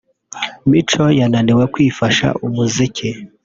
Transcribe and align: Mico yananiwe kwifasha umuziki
Mico 0.69 1.05
yananiwe 1.19 1.63
kwifasha 1.73 2.27
umuziki 2.45 3.09